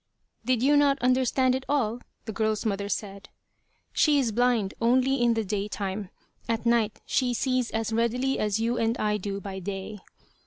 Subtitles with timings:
[0.43, 3.29] "Did you not understand it all?" the girl's mother said.
[3.93, 6.09] "She is blind only in the day time.
[6.49, 9.99] At night she sees as readily as you and I do by day."